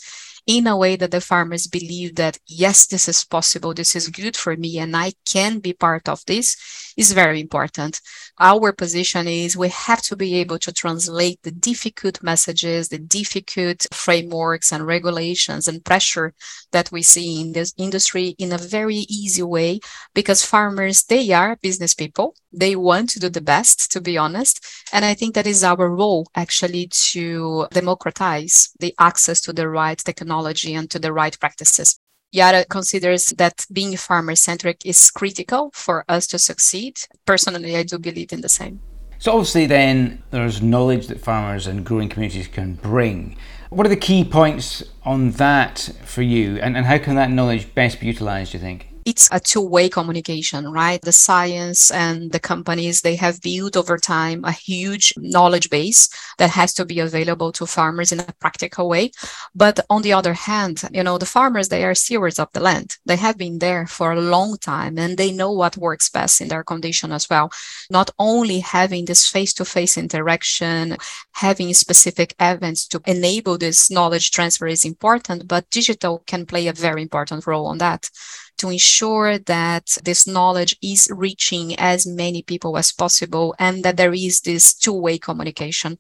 in 0.49 0.67
a 0.67 0.77
way 0.77 0.97
that 0.97 1.11
the 1.11 1.21
farmers 1.21 1.67
believe 1.67 2.17
that, 2.17 2.39
yes, 2.47 2.87
this 2.87 3.07
is 3.07 3.23
possible, 3.23 3.75
this 3.75 3.95
is 3.95 4.09
good 4.09 4.35
for 4.35 4.57
me, 4.57 4.79
and 4.79 4.97
I 4.97 5.13
can 5.27 5.59
be 5.59 5.75
part 5.75 6.09
of 6.09 6.25
this 6.25 6.57
is 6.97 7.13
very 7.13 7.39
important. 7.39 8.01
Our 8.41 8.73
position 8.73 9.29
is 9.29 9.57
we 9.57 9.69
have 9.69 10.03
to 10.03 10.17
be 10.17 10.37
able 10.37 10.59
to 10.61 10.73
translate 10.73 11.39
the 11.43 11.53
difficult 11.53 12.23
messages, 12.23 12.89
the 12.89 12.99
difficult 12.99 13.87
frameworks 13.93 14.73
and 14.73 14.87
regulations 14.87 15.69
and 15.69 15.85
pressure 15.85 16.35
that 16.73 16.91
we 16.91 17.03
see 17.03 17.41
in 17.41 17.53
this 17.53 17.75
industry 17.77 18.35
in 18.39 18.53
a 18.53 18.59
very 18.59 19.07
easy 19.09 19.43
way 19.43 19.81
because 20.15 20.45
farmers, 20.45 21.05
they 21.05 21.31
are 21.31 21.57
business 21.57 21.95
people. 21.95 22.35
They 22.53 22.75
want 22.75 23.11
to 23.11 23.21
do 23.21 23.29
the 23.29 23.43
best, 23.43 23.93
to 23.93 24.01
be 24.01 24.17
honest. 24.17 24.65
And 24.93 25.05
I 25.05 25.15
think 25.15 25.35
that 25.35 25.47
is 25.47 25.63
our 25.63 25.89
role 25.91 26.27
actually 26.35 26.89
to 27.13 27.67
democratize 27.71 28.71
the 28.81 28.95
access 28.99 29.41
to 29.43 29.53
the 29.53 29.69
right 29.69 29.99
technology 29.99 30.38
and 30.47 30.91
to 30.91 30.99
the 30.99 31.13
right 31.13 31.39
practices. 31.39 31.99
Yara 32.31 32.65
considers 32.65 33.31
that 33.39 33.65
being 33.73 33.97
farmer 33.97 34.35
centric 34.35 34.85
is 34.85 35.11
critical 35.11 35.71
for 35.73 36.05
us 36.09 36.27
to 36.27 36.39
succeed. 36.39 36.99
Personally, 37.25 37.75
I 37.75 37.85
do 37.85 37.99
believe 37.99 38.33
in 38.33 38.43
the 38.43 38.49
same. 38.51 38.81
So, 39.19 39.33
obviously, 39.33 39.67
then 39.67 40.23
there's 40.31 40.63
knowledge 40.63 41.09
that 41.09 41.21
farmers 41.21 41.67
and 41.67 41.85
growing 41.85 42.09
communities 42.09 42.47
can 42.47 42.75
bring. 42.75 43.37
What 43.71 43.87
are 43.87 43.91
the 43.91 43.97
key 43.97 44.25
points 44.25 44.85
on 45.05 45.33
that 45.33 45.91
for 46.05 46.23
you, 46.23 46.59
and, 46.59 46.77
and 46.77 46.87
how 46.87 46.99
can 46.99 47.17
that 47.17 47.31
knowledge 47.31 47.75
best 47.75 47.99
be 47.99 48.07
utilized, 48.07 48.53
do 48.53 48.59
you 48.59 48.63
think? 48.63 48.89
It's 49.09 49.27
a 49.33 49.41
two-way 49.41 49.89
communication, 49.89 50.71
right? 50.71 51.01
The 51.01 51.13
science 51.13 51.91
and 51.91 52.31
the 52.31 52.39
companies, 52.39 53.01
they 53.01 53.17
have 53.17 53.41
built 53.41 53.75
over 53.75 53.97
time 53.97 54.45
a 54.45 54.53
huge 54.53 55.15
knowledge 55.17 55.71
base 55.71 56.11
that 56.37 56.51
has 56.51 56.75
to 56.75 56.85
be 56.85 57.01
available 57.01 57.51
to 57.53 57.65
farmers 57.65 58.13
in 58.13 58.21
a 58.21 58.35
practical 58.39 58.87
way. 58.87 59.13
But 59.55 59.81
on 59.89 60.03
the 60.03 60.13
other 60.13 60.35
hand, 60.35 60.83
you 60.93 61.03
know, 61.03 61.17
the 61.17 61.25
farmers, 61.25 61.71
they 61.71 61.85
are 61.85 61.95
stewards 61.95 62.39
of 62.39 62.53
the 62.53 62.61
land. 62.61 62.99
They 63.07 63.17
have 63.17 63.39
been 63.39 63.61
there 63.61 63.87
for 63.87 64.13
a 64.13 64.21
long 64.21 64.59
time 64.59 64.99
and 64.99 65.17
they 65.17 65.33
know 65.33 65.53
what 65.53 65.79
works 65.79 66.11
best 66.11 66.43
in 66.43 66.49
their 66.49 66.63
condition 66.63 67.11
as 67.11 67.31
well. 67.31 67.51
Not 67.91 68.11
only 68.19 68.61
having 68.61 69.07
this 69.07 69.27
face-to-face 69.27 69.97
interaction, 69.97 70.99
having 71.33 71.73
specific 71.73 72.35
events 72.39 72.87
to 72.89 73.01
enable 73.07 73.57
this 73.57 73.91
knowledge 73.91 74.33
transfer 74.33 74.67
is 74.67 74.85
important, 74.85 75.49
but 75.49 75.71
digital 75.71 76.23
can 76.27 76.45
play 76.45 76.67
a 76.67 76.75
very 76.75 77.01
important 77.01 77.47
role 77.47 77.69
on 77.69 77.79
that 77.79 78.11
to 78.59 78.71
ensure 78.71 79.39
that 79.39 79.97
this 80.05 80.27
knowledge 80.27 80.77
is 80.83 81.09
reaching 81.11 81.75
as 81.79 82.07
many 82.07 82.43
people 82.43 82.77
as 82.77 82.93
possible 82.93 83.55
and 83.59 83.83
that 83.85 83.97
there 83.97 84.13
is 84.13 84.41
this 84.41 84.75
two-way 84.75 85.19
communication. 85.19 85.99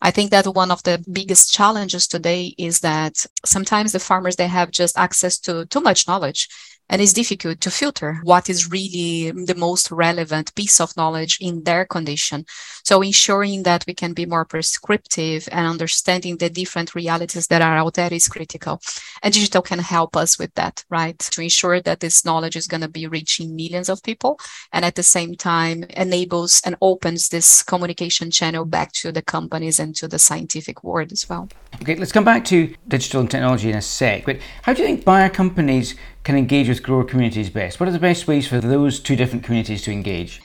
I 0.00 0.10
think 0.10 0.30
that 0.30 0.46
one 0.46 0.70
of 0.70 0.82
the 0.84 1.04
biggest 1.12 1.52
challenges 1.52 2.06
today 2.06 2.54
is 2.58 2.80
that 2.80 3.26
sometimes 3.44 3.92
the 3.92 3.98
farmers 3.98 4.36
they 4.36 4.48
have 4.48 4.70
just 4.70 4.96
access 4.98 5.38
to 5.40 5.66
too 5.66 5.80
much 5.80 6.08
knowledge 6.08 6.48
and 6.88 7.02
it's 7.02 7.12
difficult 7.12 7.60
to 7.60 7.70
filter 7.70 8.20
what 8.22 8.48
is 8.48 8.70
really 8.70 9.30
the 9.30 9.54
most 9.56 9.90
relevant 9.90 10.54
piece 10.54 10.80
of 10.80 10.96
knowledge 10.96 11.38
in 11.40 11.64
their 11.64 11.84
condition. 11.84 12.44
So 12.84 13.02
ensuring 13.02 13.64
that 13.64 13.84
we 13.86 13.94
can 13.94 14.12
be 14.12 14.26
more 14.26 14.44
prescriptive 14.44 15.48
and 15.50 15.66
understanding 15.66 16.36
the 16.36 16.50
different 16.50 16.94
realities 16.94 17.48
that 17.48 17.62
are 17.62 17.76
out 17.76 17.94
there 17.94 18.12
is 18.12 18.28
critical. 18.28 18.80
And 19.22 19.34
digital 19.34 19.62
can 19.62 19.80
help 19.80 20.16
us 20.16 20.38
with 20.38 20.54
that, 20.54 20.84
right? 20.88 21.18
To 21.18 21.42
ensure 21.42 21.80
that 21.80 22.00
this 22.00 22.24
knowledge 22.24 22.56
is 22.56 22.68
going 22.68 22.82
to 22.82 22.88
be 22.88 23.06
reaching 23.06 23.56
millions 23.56 23.88
of 23.88 24.02
people 24.02 24.38
and 24.72 24.84
at 24.84 24.94
the 24.94 25.02
same 25.02 25.34
time 25.34 25.84
enables 25.90 26.62
and 26.64 26.76
opens 26.80 27.28
this 27.28 27.62
communication 27.62 28.30
channel 28.30 28.64
back 28.64 28.92
to 28.92 29.10
the 29.10 29.22
companies 29.22 29.80
and 29.80 29.96
to 29.96 30.06
the 30.06 30.18
scientific 30.18 30.84
world 30.84 31.12
as 31.12 31.28
well. 31.28 31.48
Okay, 31.82 31.96
let's 31.96 32.12
come 32.12 32.24
back 32.24 32.44
to 32.46 32.74
digital 32.88 33.20
and 33.20 33.30
technology 33.30 33.70
in 33.70 33.76
a 33.76 33.82
sec. 33.82 34.24
But 34.24 34.38
how 34.62 34.72
do 34.72 34.82
you 34.82 34.88
think 34.88 35.04
buyer 35.04 35.28
companies 35.28 35.94
can 36.26 36.36
engage 36.36 36.68
with 36.68 36.75
grower 36.80 37.04
communities 37.04 37.50
best? 37.50 37.80
What 37.80 37.88
are 37.88 37.92
the 37.92 37.98
best 37.98 38.26
ways 38.26 38.46
for 38.46 38.60
those 38.60 39.00
two 39.00 39.16
different 39.16 39.44
communities 39.44 39.82
to 39.82 39.92
engage? 39.92 40.40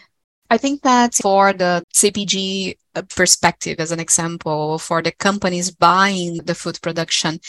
I 0.50 0.58
think 0.58 0.82
that 0.82 1.16
for 1.16 1.54
the 1.54 1.84
CPG 1.94 2.76
uh, 2.96 3.04
perspective, 3.16 3.80
as 3.80 3.94
an 3.94 4.02
example, 4.02 4.80
for 4.80 5.02
the 5.02 5.14
companies 5.14 5.72
buying 5.72 6.40
the 6.44 6.56
food 6.56 6.78
production, 6.82 7.40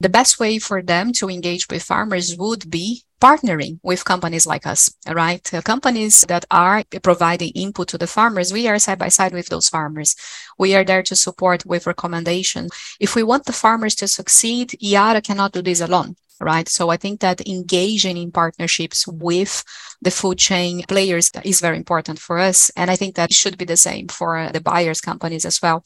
the 0.00 0.08
best 0.08 0.40
way 0.40 0.58
for 0.58 0.82
them 0.82 1.12
to 1.14 1.28
engage 1.28 1.68
with 1.68 1.82
farmers 1.82 2.34
would 2.38 2.70
be 2.70 3.02
partnering 3.20 3.78
with 3.82 4.04
companies 4.04 4.46
like 4.46 4.66
us, 4.66 4.90
right? 5.08 5.52
Uh, 5.52 5.62
companies 5.62 6.24
that 6.28 6.44
are 6.50 6.84
providing 7.02 7.50
input 7.54 7.88
to 7.88 7.98
the 7.98 8.06
farmers, 8.06 8.52
we 8.52 8.68
are 8.68 8.78
side 8.78 8.98
by 8.98 9.08
side 9.08 9.32
with 9.32 9.48
those 9.48 9.68
farmers. 9.68 10.14
We 10.58 10.74
are 10.74 10.84
there 10.84 11.02
to 11.04 11.16
support 11.16 11.64
with 11.66 11.86
recommendations. 11.86 12.70
If 13.00 13.14
we 13.14 13.22
want 13.22 13.44
the 13.44 13.52
farmers 13.52 13.94
to 13.96 14.08
succeed, 14.08 14.76
Yara 14.80 15.20
cannot 15.20 15.52
do 15.52 15.62
this 15.62 15.80
alone 15.80 16.16
right? 16.40 16.68
So 16.68 16.90
I 16.90 16.96
think 16.96 17.20
that 17.20 17.46
engaging 17.46 18.16
in 18.16 18.30
partnerships 18.30 19.06
with 19.06 19.64
the 20.02 20.10
food 20.10 20.38
chain 20.38 20.82
players 20.88 21.30
is 21.44 21.60
very 21.60 21.76
important 21.76 22.18
for 22.18 22.38
us. 22.38 22.70
And 22.76 22.90
I 22.90 22.96
think 22.96 23.14
that 23.14 23.32
should 23.32 23.56
be 23.56 23.64
the 23.64 23.76
same 23.76 24.08
for 24.08 24.50
the 24.52 24.60
buyers 24.60 25.00
companies 25.00 25.44
as 25.44 25.60
well. 25.62 25.82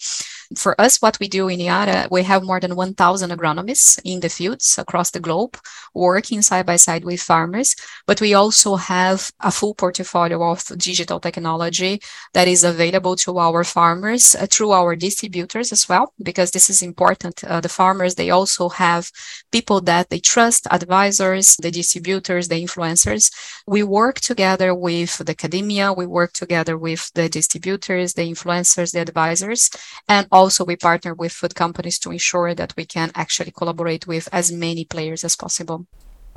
For 0.56 0.80
us, 0.80 1.00
what 1.00 1.18
we 1.20 1.28
do 1.28 1.49
in 1.49 1.60
Yara, 1.60 2.08
we 2.10 2.25
have 2.25 2.42
more 2.42 2.58
than 2.58 2.75
1,000 2.75 3.30
agronomists 3.30 4.00
in 4.04 4.20
the 4.20 4.28
fields 4.28 4.78
across 4.78 5.10
the 5.10 5.20
globe 5.20 5.56
working 5.94 6.42
side 6.42 6.66
by 6.66 6.76
side 6.76 7.04
with 7.04 7.19
farmers. 7.20 7.74
But 8.06 8.20
we 8.20 8.34
also 8.34 8.76
have 8.76 9.32
a 9.40 9.50
full 9.50 9.74
portfolio 9.74 10.50
of 10.50 10.64
digital 10.78 11.20
technology 11.20 12.00
that 12.34 12.48
is 12.48 12.64
available 12.64 13.16
to 13.16 13.38
our 13.38 13.64
farmers 13.64 14.34
uh, 14.34 14.46
through 14.50 14.72
our 14.72 14.96
distributors 14.96 15.72
as 15.72 15.88
well, 15.88 16.12
because 16.22 16.50
this 16.50 16.70
is 16.70 16.82
important. 16.82 17.44
Uh, 17.44 17.60
the 17.60 17.68
farmers, 17.68 18.14
they 18.14 18.30
also 18.30 18.68
have 18.68 19.10
people 19.50 19.80
that 19.82 20.10
they 20.10 20.20
trust, 20.20 20.66
advisors, 20.70 21.56
the 21.56 21.70
distributors, 21.70 22.48
the 22.48 22.62
influencers. 22.62 23.30
We 23.66 23.82
work 23.82 24.20
together 24.20 24.74
with 24.74 25.18
the 25.18 25.32
academia, 25.32 25.92
we 25.92 26.06
work 26.06 26.32
together 26.32 26.76
with 26.76 27.10
the 27.14 27.28
distributors, 27.28 28.14
the 28.14 28.22
influencers, 28.22 28.92
the 28.92 29.00
advisors, 29.00 29.70
and 30.08 30.26
also 30.30 30.64
we 30.64 30.76
partner 30.76 31.14
with 31.14 31.32
food 31.32 31.54
companies 31.54 31.98
to 32.00 32.10
ensure 32.10 32.54
that 32.54 32.74
we 32.76 32.84
can 32.84 33.10
actually 33.14 33.52
collaborate 33.52 34.06
with 34.06 34.28
as 34.32 34.52
many 34.52 34.84
players 34.84 35.24
as 35.24 35.36
possible. 35.36 35.86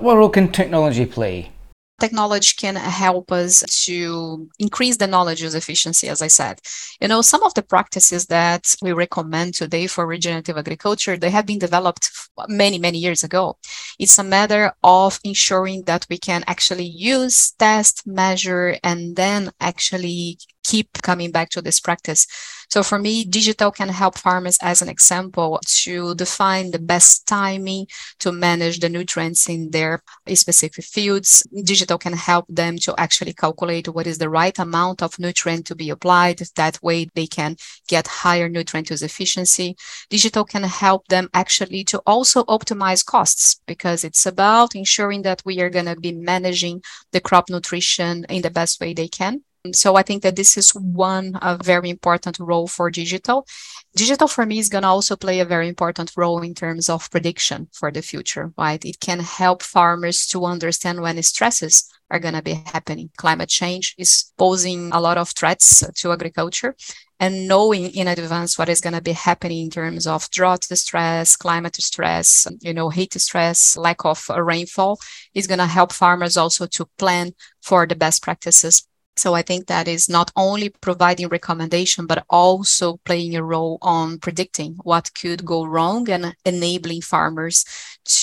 What 0.03 0.17
role 0.17 0.27
can 0.27 0.51
technology 0.51 1.05
play? 1.05 1.50
Technology 1.98 2.53
can 2.57 2.75
help 2.75 3.31
us 3.31 3.63
to 3.86 4.50
increase 4.60 4.98
the 4.98 5.07
knowledge 5.07 5.41
use 5.41 5.55
efficiency, 5.55 6.10
as 6.10 6.22
I 6.22 6.27
said. 6.27 6.60
You 7.00 7.07
know, 7.07 7.22
some 7.22 7.41
of 7.41 7.53
the 7.53 7.63
practices 7.63 8.25
that 8.25 8.75
we 8.81 8.91
recommend 8.91 9.53
today 9.53 9.88
for 9.88 10.05
regenerative 10.05 10.57
agriculture, 10.57 11.15
they 11.15 11.29
have 11.29 11.45
been 11.45 11.57
developed 11.57 12.10
many, 12.50 12.79
many 12.79 12.98
years 12.98 13.24
ago. 13.24 13.57
It's 13.98 14.17
a 14.17 14.25
matter 14.25 14.74
of 14.83 15.22
ensuring 15.24 15.83
that 15.83 16.05
we 16.10 16.17
can 16.17 16.43
actually 16.48 16.83
use, 16.83 17.51
test, 17.51 18.05
measure, 18.05 18.77
and 18.83 19.15
then 19.15 19.51
actually 19.62 20.38
keep 20.63 21.01
coming 21.01 21.32
back 21.32 21.50
to 21.50 21.62
this 21.62 21.79
practice. 21.79 22.27
So 22.70 22.82
for 22.82 22.98
me, 22.98 23.24
digital 23.24 23.70
can 23.70 23.89
help 23.89 24.17
farmers 24.17 24.58
as 24.62 24.82
an 24.82 24.89
example 24.89 25.60
to 25.84 26.15
define 26.15 26.72
the 26.72 26.79
best 26.79 27.27
timing 27.27 27.88
to 28.20 28.32
manage 28.32 28.79
the 28.79 28.89
nutrients 28.89 29.48
in 29.48 29.70
their 29.70 30.01
specific 30.34 30.84
fields. 30.84 31.43
Digital 31.63 32.00
can 32.00 32.13
help 32.13 32.46
them 32.50 32.77
to 32.79 32.96
actually 32.98 33.34
calculate 33.34 33.88
what 33.89 34.08
is 34.08 34.17
the 34.17 34.29
right 34.29 34.58
amount 34.58 35.03
of 35.03 35.20
nutrient 35.20 35.67
to 35.67 35.75
be 35.75 35.91
applied. 35.91 36.41
That 36.55 36.82
way 36.82 37.10
they 37.13 37.27
can 37.27 37.58
get 37.88 38.08
higher 38.08 38.50
nutrient 38.50 38.89
use 38.89 39.03
efficiency. 39.03 39.75
Digital 40.10 40.43
can 40.43 40.63
help 40.63 41.08
them 41.10 41.29
actually 41.34 41.84
to 41.86 42.01
also 42.08 42.43
optimize 42.46 43.05
costs 43.05 43.62
because 43.67 44.03
it's 44.03 44.25
about 44.25 44.75
ensuring 44.75 45.22
that 45.24 45.43
we 45.46 45.62
are 45.62 45.70
going 45.70 45.86
to 45.86 45.96
be 45.96 46.12
managing 46.12 46.82
the 47.12 47.22
crop 47.22 47.50
nutrition 47.50 48.25
in 48.29 48.41
the 48.41 48.50
best 48.50 48.82
way 48.82 48.93
they 48.93 49.08
can. 49.08 49.43
So 49.72 49.96
I 49.96 50.03
think 50.03 50.24
that 50.24 50.36
this 50.36 50.58
is 50.58 50.72
one 50.72 51.39
a 51.41 51.55
very 51.55 51.89
important 51.89 52.38
role 52.38 52.67
for 52.67 52.89
digital. 52.89 53.48
Digital 53.96 54.27
for 54.27 54.46
me 54.46 54.60
is 54.60 54.67
going 54.67 54.82
to 54.82 54.89
also 54.89 55.15
play 55.15 55.39
a 55.39 55.46
very 55.46 55.70
important 55.70 56.12
role 56.17 56.41
in 56.41 56.53
terms 56.53 56.89
of 56.89 57.10
prediction 57.10 57.70
for 57.72 57.89
the 57.89 58.01
future, 58.01 58.51
right? 58.58 58.84
It 58.84 59.00
can 59.00 59.22
help 59.22 59.63
farmers 59.63 60.27
to 60.27 60.43
understand 60.43 61.01
when 61.01 61.22
stresses 61.24 61.89
are 62.12 62.20
going 62.20 62.34
to 62.34 62.41
be 62.41 62.62
happening. 62.65 63.10
Climate 63.15 63.48
change 63.48 63.96
is 63.98 64.34
posing 64.38 64.91
a 64.91 65.00
lot 65.00 65.17
of 65.17 65.29
threats 65.29 65.82
to 66.01 66.12
agriculture 66.12 66.75
and 67.22 67.48
knowing 67.48 67.86
in 67.96 68.10
advance 68.10 68.58
what 68.58 68.67
is 68.67 68.82
going 68.82 68.96
to 68.96 69.01
be 69.01 69.13
happening 69.13 69.63
in 69.63 69.70
terms 69.70 70.05
of 70.05 70.29
drought 70.29 70.65
stress, 70.65 71.38
climate 71.38 71.77
stress, 71.77 72.48
you 72.60 72.74
know, 72.74 72.89
heat 72.89 73.13
stress, 73.13 73.77
lack 73.77 74.03
of 74.03 74.27
rainfall 74.27 75.00
is 75.34 75.48
going 75.48 75.60
to 75.60 75.67
help 75.67 75.93
farmers 75.93 76.36
also 76.36 76.67
to 76.67 76.86
plan 76.98 77.32
for 77.62 77.88
the 77.88 77.96
best 77.96 78.22
practices 78.22 78.86
so 79.15 79.34
I 79.34 79.41
think 79.41 79.67
that 79.67 79.88
is 79.88 80.10
not 80.10 80.32
only 80.36 80.70
providing 80.70 81.27
recommendation, 81.27 82.05
but 82.05 82.25
also 82.29 82.98
playing 83.05 83.36
a 83.36 83.43
role 83.43 83.77
on 83.82 84.20
predicting 84.20 84.75
what 84.84 85.12
could 85.13 85.46
go 85.46 85.65
wrong 85.65 86.10
and 86.10 86.36
enabling 86.46 87.01
farmers 87.01 87.65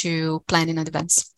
to 0.00 0.42
plan 0.47 0.68
in 0.68 0.78
advance. 0.78 1.32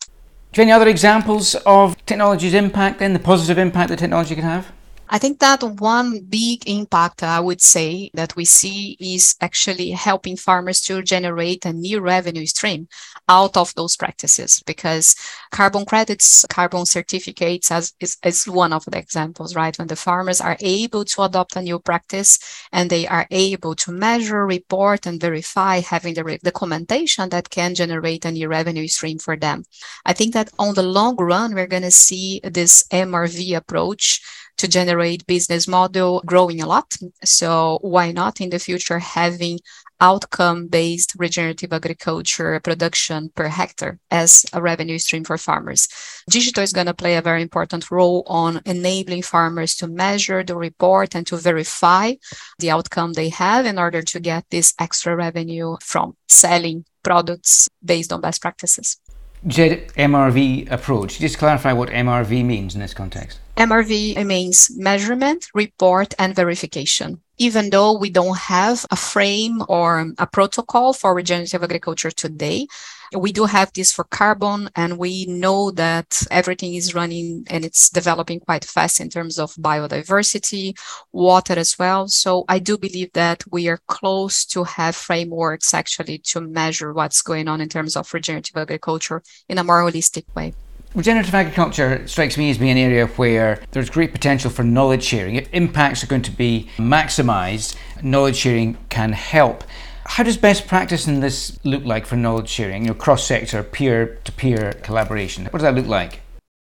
Do 0.51 0.61
you 0.61 0.67
have 0.67 0.67
any 0.67 0.71
other 0.71 0.89
examples 0.89 1.55
of 1.65 1.95
technology's 2.05 2.53
impact 2.53 3.01
and 3.01 3.15
the 3.15 3.19
positive 3.19 3.57
impact 3.57 3.89
that 3.89 3.99
technology 3.99 4.35
can 4.35 4.43
have? 4.43 4.71
I 5.09 5.19
think 5.19 5.39
that 5.39 5.61
one 5.61 6.21
big 6.21 6.67
impact 6.67 7.23
I 7.23 7.39
would 7.39 7.61
say 7.61 8.09
that 8.13 8.35
we 8.35 8.45
see 8.45 8.95
is 8.99 9.35
actually 9.41 9.91
helping 9.91 10.37
farmers 10.37 10.81
to 10.83 11.03
generate 11.03 11.65
a 11.65 11.73
new 11.73 11.99
revenue 11.99 12.45
stream 12.45 12.87
out 13.27 13.57
of 13.57 13.75
those 13.75 13.97
practices 13.97 14.61
because 14.65 15.15
carbon 15.51 15.85
credits, 15.85 16.45
carbon 16.49 16.85
certificates 16.85 17.69
as 17.69 17.93
is, 17.99 18.17
is 18.23 18.47
one 18.47 18.71
of 18.71 18.85
the 18.85 18.97
examples, 18.97 19.55
right? 19.55 19.77
When 19.77 19.87
the 19.87 19.95
farmers 19.95 20.39
are 20.39 20.57
able 20.61 21.03
to 21.05 21.23
adopt 21.23 21.57
a 21.57 21.61
new 21.61 21.79
practice 21.79 22.39
and 22.71 22.89
they 22.89 23.05
are 23.07 23.27
able 23.29 23.75
to 23.75 23.91
measure, 23.91 24.45
report, 24.45 25.05
and 25.05 25.19
verify 25.19 25.81
having 25.81 26.13
the 26.13 26.39
documentation 26.41 27.29
that 27.29 27.49
can 27.49 27.75
generate 27.75 28.25
a 28.25 28.31
new 28.31 28.47
revenue 28.47 28.87
stream 28.87 29.19
for 29.19 29.35
them. 29.35 29.65
I 30.05 30.13
think 30.13 30.33
that 30.33 30.49
on 30.57 30.75
the 30.75 30.83
long 30.83 31.17
run, 31.17 31.53
we're 31.53 31.67
going 31.67 31.83
to 31.83 31.91
see 31.91 32.39
this 32.43 32.83
MRV 32.91 33.55
approach 33.57 34.21
to 34.57 34.67
generate 34.67 34.92
business 35.27 35.67
model 35.67 36.21
growing 36.25 36.61
a 36.61 36.67
lot. 36.67 36.93
So 37.23 37.79
why 37.81 38.11
not 38.11 38.41
in 38.41 38.49
the 38.49 38.59
future 38.59 38.99
having 38.99 39.59
outcome 40.03 40.67
based 40.67 41.15
regenerative 41.17 41.71
agriculture 41.71 42.59
production 42.59 43.31
per 43.35 43.47
hectare 43.47 43.99
as 44.11 44.45
a 44.51 44.61
revenue 44.61 44.97
stream 44.97 45.23
for 45.23 45.37
farmers. 45.37 45.87
Digital 46.29 46.61
is 46.61 46.73
going 46.73 46.87
to 46.87 46.93
play 46.93 47.15
a 47.15 47.21
very 47.21 47.41
important 47.41 47.89
role 47.89 48.23
on 48.27 48.61
enabling 48.65 49.21
farmers 49.21 49.75
to 49.75 49.87
measure 49.87 50.43
the 50.43 50.57
report 50.57 51.15
and 51.15 51.25
to 51.27 51.37
verify 51.37 52.13
the 52.59 52.69
outcome 52.69 53.13
they 53.13 53.29
have 53.29 53.65
in 53.65 53.79
order 53.79 54.01
to 54.01 54.19
get 54.19 54.43
this 54.49 54.73
extra 54.77 55.15
revenue 55.15 55.77
from 55.81 56.17
selling 56.27 56.83
products 57.01 57.69
based 57.83 58.11
on 58.11 58.19
best 58.19 58.41
practices. 58.41 58.99
MRV 59.45 60.71
approach. 60.71 61.19
Just 61.19 61.37
clarify 61.37 61.73
what 61.73 61.89
MRV 61.89 62.45
means 62.45 62.75
in 62.75 62.81
this 62.81 62.93
context. 62.93 63.39
MRV 63.57 64.25
means 64.25 64.71
measurement, 64.77 65.45
report, 65.53 66.13
and 66.17 66.35
verification. 66.35 67.21
Even 67.37 67.69
though 67.69 67.97
we 67.97 68.09
don't 68.09 68.37
have 68.37 68.85
a 68.91 68.95
frame 68.95 69.61
or 69.67 70.11
a 70.17 70.27
protocol 70.27 70.93
for 70.93 71.13
regenerative 71.13 71.63
agriculture 71.63 72.11
today, 72.11 72.67
we 73.15 73.31
do 73.31 73.45
have 73.45 73.71
this 73.73 73.91
for 73.91 74.03
carbon, 74.03 74.69
and 74.75 74.97
we 74.97 75.25
know 75.25 75.71
that 75.71 76.23
everything 76.31 76.75
is 76.75 76.95
running 76.95 77.45
and 77.49 77.65
it's 77.65 77.89
developing 77.89 78.39
quite 78.39 78.65
fast 78.65 78.99
in 78.99 79.09
terms 79.09 79.39
of 79.39 79.53
biodiversity, 79.55 80.77
water 81.11 81.53
as 81.53 81.77
well. 81.77 82.07
So 82.07 82.45
I 82.47 82.59
do 82.59 82.77
believe 82.77 83.11
that 83.13 83.43
we 83.51 83.67
are 83.67 83.79
close 83.87 84.45
to 84.45 84.63
have 84.63 84.95
frameworks 84.95 85.73
actually 85.73 86.19
to 86.19 86.41
measure 86.41 86.93
what's 86.93 87.21
going 87.21 87.47
on 87.47 87.61
in 87.61 87.69
terms 87.69 87.95
of 87.95 88.13
regenerative 88.13 88.57
agriculture 88.57 89.21
in 89.49 89.57
a 89.57 89.63
more 89.63 89.81
holistic 89.81 90.25
way. 90.35 90.53
Regenerative 90.95 91.33
agriculture 91.33 92.07
strikes 92.07 92.37
me 92.37 92.51
as 92.51 92.59
being 92.59 92.71
an 92.71 92.77
area 92.77 93.07
where 93.07 93.59
there's 93.71 93.89
great 93.89 94.11
potential 94.11 94.51
for 94.51 94.63
knowledge 94.63 95.03
sharing. 95.03 95.35
If 95.35 95.51
impacts 95.51 96.03
are 96.03 96.07
going 96.07 96.21
to 96.21 96.31
be 96.31 96.69
maximised, 96.77 97.75
knowledge 98.03 98.35
sharing 98.35 98.77
can 98.89 99.11
help. 99.11 99.63
How 100.05 100.23
does 100.23 100.37
best 100.37 100.67
practice 100.67 101.07
in 101.07 101.19
this 101.19 101.57
look 101.63 101.85
like 101.85 102.05
for 102.05 102.15
knowledge 102.15 102.49
sharing, 102.49 102.85
your 102.85 102.95
cross 102.95 103.25
sector, 103.25 103.63
peer 103.63 104.19
to 104.23 104.31
peer 104.31 104.73
collaboration? 104.83 105.45
What 105.45 105.59
does 105.59 105.61
that 105.63 105.75
look 105.75 105.87
like? 105.87 106.21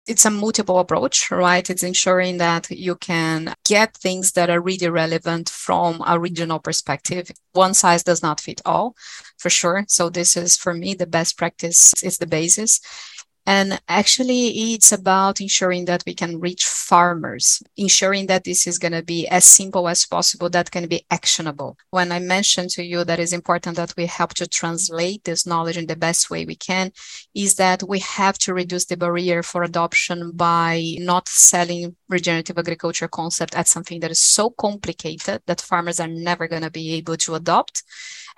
it's 0.09 0.25
a 0.25 0.31
multiple 0.31 0.79
approach, 0.79 1.29
right? 1.29 1.69
It's 1.69 1.83
ensuring 1.83 2.39
that 2.39 2.69
you 2.71 2.95
can 2.95 3.53
get 3.63 3.95
things 3.95 4.31
that 4.31 4.49
are 4.49 4.59
really 4.59 4.89
relevant 4.89 5.49
from 5.49 6.03
a 6.05 6.19
regional 6.19 6.57
perspective. 6.57 7.29
One 7.53 7.75
size 7.75 8.03
does 8.03 8.23
not 8.23 8.41
fit 8.41 8.59
all, 8.65 8.95
for 9.37 9.51
sure. 9.51 9.85
So 9.87 10.09
this 10.09 10.35
is 10.35 10.57
for 10.57 10.73
me 10.73 10.95
the 10.95 11.05
best 11.05 11.37
practice. 11.37 11.93
It's 12.03 12.17
the 12.17 12.25
basis. 12.25 12.81
And 13.49 13.81
actually, 13.89 14.73
it's 14.73 14.91
about 14.91 15.41
ensuring 15.41 15.85
that 15.85 16.03
we 16.05 16.13
can 16.13 16.39
reach 16.39 16.65
farmers, 16.65 17.63
ensuring 17.77 18.27
that 18.27 18.43
this 18.43 18.67
is 18.67 18.77
going 18.77 18.91
to 18.91 19.01
be 19.01 19.27
as 19.27 19.43
simple 19.43 19.89
as 19.89 20.05
possible, 20.05 20.51
that 20.51 20.69
can 20.69 20.87
be 20.87 21.03
actionable. 21.09 21.75
When 21.89 22.11
I 22.11 22.19
mentioned 22.19 22.69
to 22.71 22.83
you 22.83 23.03
that 23.05 23.19
it's 23.19 23.33
important 23.33 23.77
that 23.77 23.95
we 23.97 24.05
help 24.05 24.35
to 24.35 24.45
translate 24.45 25.23
this 25.23 25.47
knowledge 25.47 25.77
in 25.77 25.87
the 25.87 25.95
best 25.95 26.29
way 26.29 26.45
we 26.45 26.57
can, 26.57 26.91
is 27.33 27.55
that 27.55 27.81
we 27.81 27.97
have 28.01 28.37
to 28.37 28.53
reduce 28.53 28.85
the 28.85 28.97
barrier 28.97 29.41
for 29.41 29.63
adoption 29.63 30.29
by 30.35 30.97
not 30.99 31.27
selling 31.27 31.95
regenerative 32.07 32.59
agriculture 32.59 33.07
concept 33.07 33.55
as 33.55 33.67
something 33.67 33.99
that 34.01 34.11
is 34.11 34.21
so 34.21 34.51
complicated 34.51 35.41
that 35.47 35.59
farmers 35.59 35.99
are 35.99 36.07
never 36.07 36.47
going 36.47 36.61
to 36.61 36.69
be 36.69 36.93
able 36.93 37.17
to 37.17 37.33
adopt 37.33 37.81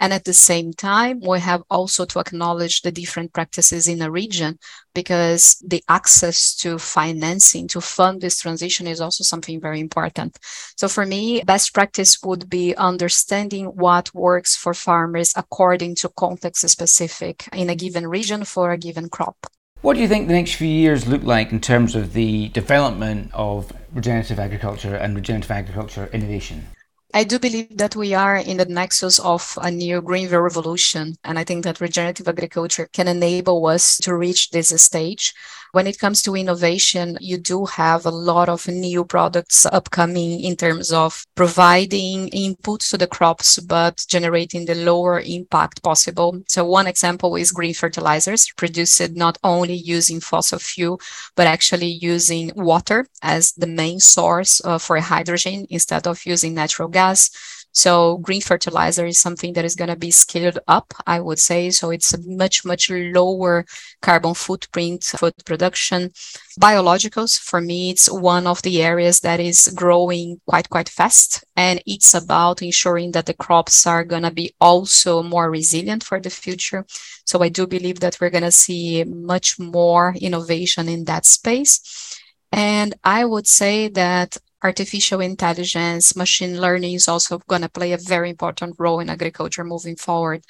and 0.01 0.13
at 0.13 0.25
the 0.25 0.33
same 0.33 0.73
time, 0.73 1.21
we 1.21 1.39
have 1.41 1.61
also 1.69 2.05
to 2.05 2.19
acknowledge 2.19 2.81
the 2.81 2.91
different 2.91 3.33
practices 3.33 3.87
in 3.87 4.01
a 4.01 4.09
region 4.09 4.57
because 5.01 5.57
the 5.65 5.83
access 5.89 6.55
to 6.55 6.77
financing 6.77 7.67
to 7.67 7.81
fund 7.81 8.21
this 8.21 8.39
transition 8.39 8.85
is 8.85 9.01
also 9.01 9.23
something 9.23 9.59
very 9.59 9.79
important. 9.79 10.37
So 10.77 10.87
for 10.87 11.05
me, 11.07 11.41
best 11.53 11.73
practice 11.73 12.21
would 12.23 12.49
be 12.49 12.75
understanding 12.75 13.65
what 13.85 14.13
works 14.13 14.55
for 14.55 14.73
farmers 14.75 15.33
according 15.35 15.95
to 16.01 16.09
context 16.09 16.69
specific 16.69 17.49
in 17.51 17.67
a 17.71 17.75
given 17.75 18.05
region 18.07 18.43
for 18.43 18.71
a 18.71 18.77
given 18.77 19.09
crop. 19.09 19.37
What 19.81 19.95
do 19.95 20.01
you 20.01 20.07
think 20.07 20.27
the 20.27 20.39
next 20.41 20.53
few 20.53 20.67
years 20.67 21.07
look 21.07 21.23
like 21.23 21.51
in 21.51 21.59
terms 21.59 21.95
of 21.95 22.13
the 22.13 22.49
development 22.49 23.31
of 23.33 23.73
regenerative 23.91 24.37
agriculture 24.37 24.95
and 24.95 25.15
regenerative 25.15 25.49
agriculture 25.49 26.07
innovation? 26.13 26.67
I 27.13 27.23
do 27.25 27.39
believe 27.39 27.77
that 27.77 27.95
we 27.95 28.13
are 28.13 28.37
in 28.37 28.57
the 28.57 28.65
nexus 28.65 29.19
of 29.19 29.57
a 29.61 29.69
new 29.69 30.01
green 30.01 30.29
revolution. 30.29 31.15
And 31.23 31.37
I 31.37 31.43
think 31.43 31.63
that 31.63 31.81
regenerative 31.81 32.27
agriculture 32.27 32.89
can 32.93 33.07
enable 33.07 33.65
us 33.65 33.97
to 33.99 34.15
reach 34.15 34.51
this 34.51 34.69
stage 34.81 35.33
when 35.71 35.87
it 35.87 35.99
comes 35.99 36.21
to 36.23 36.35
innovation, 36.35 37.17
you 37.21 37.37
do 37.37 37.65
have 37.65 38.05
a 38.05 38.11
lot 38.11 38.49
of 38.49 38.67
new 38.67 39.05
products 39.05 39.65
upcoming 39.65 40.41
in 40.41 40.55
terms 40.55 40.91
of 40.91 41.25
providing 41.35 42.29
inputs 42.29 42.89
to 42.91 42.97
the 42.97 43.07
crops, 43.07 43.59
but 43.59 44.03
generating 44.07 44.65
the 44.65 44.75
lower 44.75 45.19
impact 45.19 45.81
possible. 45.83 46.41
So 46.47 46.65
one 46.65 46.87
example 46.87 47.35
is 47.35 47.51
green 47.51 47.73
fertilizers 47.73 48.51
produced 48.57 49.15
not 49.15 49.37
only 49.43 49.75
using 49.75 50.19
fossil 50.19 50.59
fuel, 50.59 50.99
but 51.35 51.47
actually 51.47 51.87
using 52.01 52.51
water 52.55 53.07
as 53.21 53.53
the 53.53 53.67
main 53.67 53.99
source 53.99 54.63
uh, 54.65 54.77
for 54.77 54.99
hydrogen 54.99 55.65
instead 55.69 56.07
of 56.07 56.25
using 56.25 56.53
natural 56.53 56.87
gas. 56.89 57.29
So 57.73 58.17
green 58.17 58.41
fertilizer 58.41 59.05
is 59.05 59.19
something 59.19 59.53
that 59.53 59.65
is 59.65 59.75
going 59.75 59.89
to 59.89 59.95
be 59.95 60.11
scaled 60.11 60.59
up, 60.67 60.93
I 61.07 61.19
would 61.19 61.39
say. 61.39 61.69
So 61.69 61.89
it's 61.89 62.13
a 62.13 62.21
much, 62.25 62.65
much 62.65 62.89
lower 62.89 63.65
carbon 64.01 64.33
footprint 64.33 65.03
food 65.03 65.33
production. 65.45 66.11
Biologicals, 66.59 67.39
for 67.39 67.61
me, 67.61 67.91
it's 67.91 68.11
one 68.11 68.45
of 68.45 68.61
the 68.61 68.81
areas 68.81 69.21
that 69.21 69.39
is 69.39 69.73
growing 69.75 70.41
quite, 70.45 70.69
quite 70.69 70.89
fast. 70.89 71.43
And 71.55 71.81
it's 71.85 72.13
about 72.13 72.61
ensuring 72.61 73.11
that 73.11 73.25
the 73.25 73.33
crops 73.33 73.87
are 73.87 74.03
going 74.03 74.23
to 74.23 74.31
be 74.31 74.53
also 74.59 75.23
more 75.23 75.49
resilient 75.49 76.03
for 76.03 76.19
the 76.19 76.29
future. 76.29 76.85
So 77.25 77.41
I 77.41 77.49
do 77.49 77.67
believe 77.67 78.01
that 78.01 78.19
we're 78.19 78.29
going 78.29 78.43
to 78.43 78.51
see 78.51 79.03
much 79.05 79.59
more 79.59 80.13
innovation 80.19 80.89
in 80.89 81.05
that 81.05 81.25
space. 81.25 82.19
And 82.51 82.95
I 83.03 83.23
would 83.23 83.47
say 83.47 83.87
that 83.89 84.37
artificial 84.63 85.21
intelligence, 85.21 86.15
machine 86.15 86.59
learning 86.61 86.93
is 86.93 87.07
also 87.07 87.39
going 87.47 87.61
to 87.61 87.69
play 87.69 87.91
a 87.91 87.97
very 87.97 88.29
important 88.29 88.75
role 88.77 88.99
in 88.99 89.09
agriculture 89.09 89.63
moving 89.63 89.95
forward. 89.95 90.43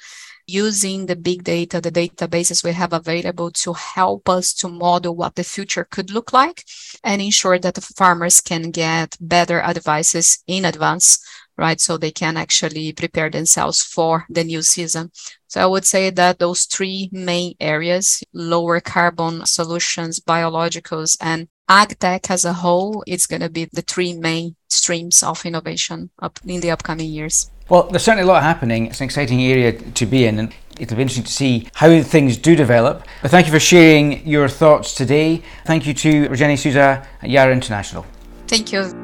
Using 0.46 1.06
the 1.06 1.16
big 1.16 1.44
data, 1.44 1.80
the 1.80 1.92
databases 1.92 2.64
we 2.64 2.72
have 2.72 2.92
available 2.92 3.50
to 3.52 3.74
help 3.74 4.28
us 4.28 4.52
to 4.54 4.68
model 4.68 5.14
what 5.14 5.36
the 5.36 5.44
future 5.44 5.86
could 5.88 6.10
look 6.10 6.32
like 6.32 6.64
and 7.04 7.22
ensure 7.22 7.58
that 7.60 7.74
the 7.74 7.80
farmers 7.80 8.40
can 8.40 8.70
get 8.70 9.16
better 9.20 9.60
advices 9.60 10.42
in 10.48 10.64
advance, 10.64 11.24
right? 11.56 11.80
So 11.80 11.96
they 11.96 12.10
can 12.10 12.36
actually 12.36 12.92
prepare 12.92 13.30
themselves 13.30 13.82
for 13.82 14.26
the 14.28 14.42
new 14.42 14.62
season. 14.62 15.12
So 15.46 15.62
I 15.62 15.66
would 15.66 15.84
say 15.84 16.10
that 16.10 16.40
those 16.40 16.64
three 16.64 17.08
main 17.12 17.54
areas, 17.60 18.24
lower 18.32 18.80
carbon 18.80 19.46
solutions, 19.46 20.18
biologicals, 20.18 21.16
and 21.20 21.46
agtech 21.68 22.30
as 22.30 22.44
a 22.44 22.52
whole, 22.52 23.02
it's 23.06 23.26
going 23.26 23.42
to 23.42 23.50
be 23.50 23.66
the 23.72 23.82
three 23.82 24.14
main 24.14 24.56
streams 24.68 25.22
of 25.22 25.44
innovation 25.44 26.10
up 26.20 26.38
in 26.44 26.60
the 26.60 26.70
upcoming 26.70 27.08
years. 27.08 27.50
Well, 27.68 27.84
there's 27.84 28.02
certainly 28.02 28.24
a 28.24 28.26
lot 28.26 28.42
happening. 28.42 28.86
It's 28.86 29.00
an 29.00 29.04
exciting 29.04 29.40
area 29.40 29.72
to 29.72 30.06
be 30.06 30.26
in, 30.26 30.38
and 30.38 30.54
it'll 30.78 30.96
be 30.96 31.02
interesting 31.02 31.24
to 31.24 31.32
see 31.32 31.68
how 31.74 32.02
things 32.02 32.36
do 32.36 32.54
develop. 32.54 33.06
But 33.22 33.30
thank 33.30 33.46
you 33.46 33.52
for 33.52 33.60
sharing 33.60 34.26
your 34.26 34.48
thoughts 34.48 34.94
today. 34.94 35.42
Thank 35.64 35.86
you 35.86 35.94
to 35.94 36.28
Rejane 36.28 36.58
Souza 36.58 37.06
at 37.22 37.30
Yara 37.30 37.52
International. 37.52 38.04
Thank 38.46 38.72
you. 38.72 39.01